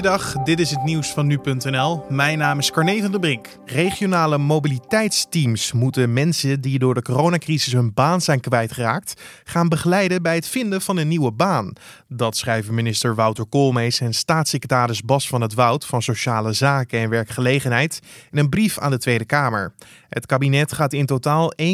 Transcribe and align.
Goeiedag, 0.00 0.32
dit 0.32 0.60
is 0.60 0.70
het 0.70 0.84
nieuws 0.84 1.12
van 1.12 1.26
nu.nl. 1.26 2.04
Mijn 2.08 2.38
naam 2.38 2.58
is 2.58 2.70
Carne 2.70 3.00
van 3.00 3.10
der 3.10 3.20
Brink. 3.20 3.46
Regionale 3.64 4.38
mobiliteitsteams 4.38 5.72
moeten 5.72 6.12
mensen 6.12 6.60
die 6.60 6.78
door 6.78 6.94
de 6.94 7.02
coronacrisis 7.02 7.72
hun 7.72 7.94
baan 7.94 8.20
zijn 8.20 8.40
kwijtgeraakt, 8.40 9.20
gaan 9.44 9.68
begeleiden 9.68 10.22
bij 10.22 10.34
het 10.34 10.48
vinden 10.48 10.80
van 10.80 10.96
een 10.96 11.08
nieuwe 11.08 11.32
baan. 11.32 11.72
Dat 12.08 12.36
schrijven 12.36 12.74
minister 12.74 13.14
Wouter 13.14 13.46
Koolmees 13.46 14.00
en 14.00 14.12
staatssecretaris 14.12 15.02
Bas 15.02 15.28
van 15.28 15.40
het 15.40 15.54
Woud 15.54 15.86
van 15.86 16.02
Sociale 16.02 16.52
Zaken 16.52 17.00
en 17.00 17.08
Werkgelegenheid 17.08 18.00
in 18.30 18.38
een 18.38 18.48
brief 18.48 18.78
aan 18.78 18.90
de 18.90 18.98
Tweede 18.98 19.24
Kamer. 19.24 19.72
Het 20.08 20.26
kabinet 20.26 20.72
gaat 20.72 20.92
in 20.92 21.06
totaal 21.06 21.52
1,4 21.62 21.66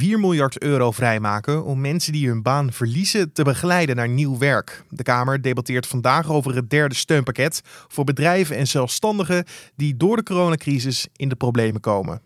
miljard 0.00 0.62
euro 0.62 0.90
vrijmaken 0.90 1.64
om 1.64 1.80
mensen 1.80 2.12
die 2.12 2.28
hun 2.28 2.42
baan 2.42 2.72
verliezen 2.72 3.32
te 3.32 3.42
begeleiden 3.42 3.96
naar 3.96 4.08
nieuw 4.08 4.38
werk. 4.38 4.84
De 4.88 5.02
Kamer 5.02 5.42
debatteert 5.42 5.86
vandaag 5.86 6.30
over 6.30 6.54
het 6.54 6.70
derde 6.70 6.94
steunpakket 6.94 7.59
voor 7.64 8.04
bedrijven 8.04 8.56
en 8.56 8.66
zelfstandigen 8.66 9.44
die 9.76 9.96
door 9.96 10.16
de 10.16 10.22
coronacrisis 10.22 11.06
in 11.16 11.28
de 11.28 11.36
problemen 11.36 11.80
komen. 11.80 12.22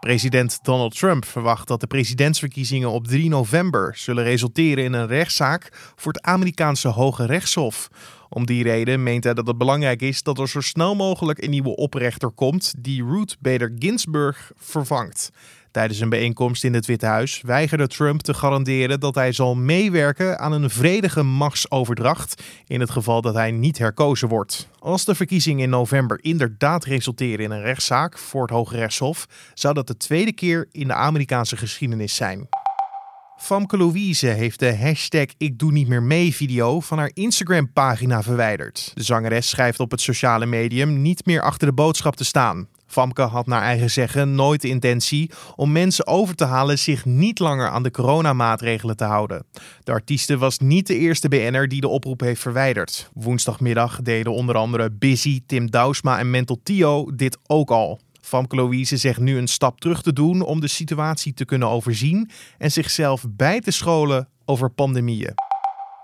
President 0.00 0.58
Donald 0.62 0.98
Trump 0.98 1.24
verwacht 1.24 1.68
dat 1.68 1.80
de 1.80 1.86
presidentsverkiezingen 1.86 2.90
op 2.90 3.06
3 3.06 3.28
november 3.28 3.92
zullen 3.96 4.24
resulteren 4.24 4.84
in 4.84 4.92
een 4.92 5.06
rechtszaak 5.06 5.92
voor 5.96 6.12
het 6.12 6.22
Amerikaanse 6.22 6.88
Hoge 6.88 7.26
Rechtshof. 7.26 7.88
Om 8.32 8.46
die 8.46 8.62
reden 8.62 9.02
meent 9.02 9.24
hij 9.24 9.34
dat 9.34 9.46
het 9.46 9.58
belangrijk 9.58 10.02
is 10.02 10.22
dat 10.22 10.38
er 10.38 10.48
zo 10.48 10.60
snel 10.60 10.94
mogelijk 10.94 11.42
een 11.42 11.50
nieuwe 11.50 11.76
oprechter 11.76 12.30
komt 12.30 12.74
die 12.78 13.04
Ruth 13.04 13.36
Bader 13.40 13.72
Ginsburg 13.78 14.52
vervangt. 14.56 15.30
Tijdens 15.70 16.00
een 16.00 16.08
bijeenkomst 16.08 16.64
in 16.64 16.74
het 16.74 16.86
Witte 16.86 17.06
Huis 17.06 17.40
weigerde 17.40 17.86
Trump 17.86 18.20
te 18.20 18.34
garanderen 18.34 19.00
dat 19.00 19.14
hij 19.14 19.32
zal 19.32 19.54
meewerken 19.54 20.38
aan 20.38 20.52
een 20.52 20.70
vredige 20.70 21.22
machtsoverdracht 21.22 22.42
in 22.66 22.80
het 22.80 22.90
geval 22.90 23.20
dat 23.20 23.34
hij 23.34 23.50
niet 23.50 23.78
herkozen 23.78 24.28
wordt. 24.28 24.68
Als 24.78 25.04
de 25.04 25.14
verkiezingen 25.14 25.64
in 25.64 25.70
november 25.70 26.18
inderdaad 26.22 26.84
resulteren 26.84 27.44
in 27.44 27.50
een 27.50 27.62
rechtszaak 27.62 28.18
voor 28.18 28.42
het 28.42 28.50
Hoge 28.50 28.76
Rechtshof, 28.76 29.26
zou 29.54 29.74
dat 29.74 29.86
de 29.86 29.96
tweede 29.96 30.32
keer 30.32 30.68
in 30.72 30.86
de 30.86 30.94
Amerikaanse 30.94 31.56
geschiedenis 31.56 32.14
zijn. 32.14 32.48
Famke 33.40 33.76
Louise 33.76 34.26
heeft 34.26 34.58
de 34.58 34.76
hashtag 34.76 35.26
Ik 35.36 35.58
Doe 35.58 35.72
Niet 35.72 35.88
Meer 35.88 36.02
Mee 36.02 36.34
video 36.34 36.80
van 36.80 36.98
haar 36.98 37.10
Instagram 37.14 37.72
pagina 37.72 38.22
verwijderd. 38.22 38.92
De 38.94 39.02
zangeres 39.02 39.48
schrijft 39.48 39.80
op 39.80 39.90
het 39.90 40.00
sociale 40.00 40.46
medium 40.46 41.02
niet 41.02 41.26
meer 41.26 41.42
achter 41.42 41.68
de 41.68 41.74
boodschap 41.74 42.16
te 42.16 42.24
staan. 42.24 42.68
Famke 42.86 43.22
had 43.22 43.46
naar 43.46 43.62
eigen 43.62 43.90
zeggen 43.90 44.34
nooit 44.34 44.60
de 44.60 44.68
intentie 44.68 45.30
om 45.56 45.72
mensen 45.72 46.06
over 46.06 46.34
te 46.34 46.44
halen 46.44 46.78
zich 46.78 47.04
niet 47.04 47.38
langer 47.38 47.68
aan 47.68 47.82
de 47.82 47.90
coronamaatregelen 47.90 48.96
te 48.96 49.04
houden. 49.04 49.44
De 49.84 49.92
artieste 49.92 50.38
was 50.38 50.58
niet 50.58 50.86
de 50.86 50.98
eerste 50.98 51.28
BN'er 51.28 51.68
die 51.68 51.80
de 51.80 51.88
oproep 51.88 52.20
heeft 52.20 52.40
verwijderd. 52.40 53.10
Woensdagmiddag 53.14 54.00
deden 54.02 54.32
onder 54.32 54.56
andere 54.56 54.90
Busy, 54.90 55.42
Tim 55.46 55.70
Douwsma 55.70 56.18
en 56.18 56.30
Mental 56.30 56.60
Tio 56.62 57.14
dit 57.14 57.38
ook 57.46 57.70
al. 57.70 58.00
Famke 58.20 58.56
Louise 58.56 58.96
zegt 58.96 59.20
nu 59.20 59.38
een 59.38 59.48
stap 59.48 59.80
terug 59.80 60.02
te 60.02 60.12
doen 60.12 60.42
om 60.42 60.60
de 60.60 60.68
situatie 60.68 61.34
te 61.34 61.44
kunnen 61.44 61.68
overzien 61.68 62.30
en 62.58 62.72
zichzelf 62.72 63.24
bij 63.28 63.60
te 63.60 63.70
scholen 63.70 64.28
over 64.44 64.70
pandemieën. 64.70 65.34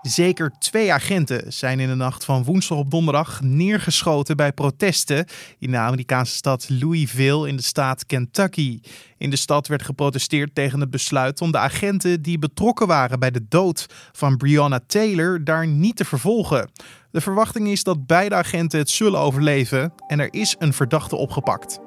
Zeker 0.01 0.51
twee 0.59 0.93
agenten 0.93 1.53
zijn 1.53 1.79
in 1.79 1.87
de 1.87 1.95
nacht 1.95 2.25
van 2.25 2.43
woensdag 2.43 2.77
op 2.77 2.91
donderdag 2.91 3.41
neergeschoten 3.41 4.37
bij 4.37 4.51
protesten 4.51 5.25
in 5.59 5.71
de 5.71 5.77
Amerikaanse 5.77 6.35
stad 6.35 6.69
Louisville 6.69 7.47
in 7.47 7.55
de 7.55 7.61
staat 7.61 8.05
Kentucky. 8.05 8.79
In 9.17 9.29
de 9.29 9.35
stad 9.35 9.67
werd 9.67 9.81
geprotesteerd 9.81 10.55
tegen 10.55 10.79
het 10.79 10.89
besluit 10.89 11.41
om 11.41 11.51
de 11.51 11.57
agenten 11.57 12.21
die 12.21 12.39
betrokken 12.39 12.87
waren 12.87 13.19
bij 13.19 13.31
de 13.31 13.45
dood 13.49 13.85
van 14.11 14.37
Breonna 14.37 14.79
Taylor 14.87 15.43
daar 15.43 15.67
niet 15.67 15.95
te 15.95 16.05
vervolgen. 16.05 16.69
De 17.11 17.21
verwachting 17.21 17.67
is 17.67 17.83
dat 17.83 18.05
beide 18.05 18.35
agenten 18.35 18.79
het 18.79 18.89
zullen 18.89 19.19
overleven 19.19 19.93
en 20.07 20.19
er 20.19 20.33
is 20.33 20.55
een 20.59 20.73
verdachte 20.73 21.15
opgepakt. 21.15 21.86